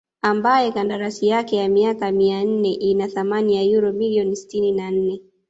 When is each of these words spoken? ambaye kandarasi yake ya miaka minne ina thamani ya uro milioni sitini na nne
ambaye 0.21 0.71
kandarasi 0.71 1.27
yake 1.27 1.55
ya 1.55 1.69
miaka 1.69 2.11
minne 2.11 2.73
ina 2.73 3.07
thamani 3.07 3.55
ya 3.71 3.77
uro 3.79 3.93
milioni 3.93 4.35
sitini 4.35 4.71
na 4.71 4.91
nne 4.91 5.21